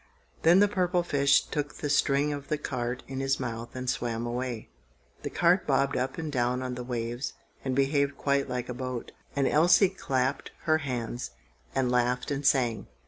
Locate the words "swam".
3.87-4.25